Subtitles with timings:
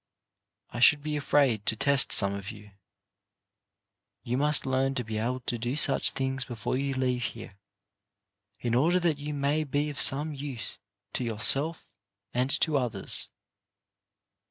[0.71, 2.71] I should be afraid to test some of you.
[4.23, 7.53] You must learn to be able to do such things before you leave here,
[8.57, 10.79] in order that you may be of some use
[11.13, 11.91] to yourself
[12.33, 13.29] and to others.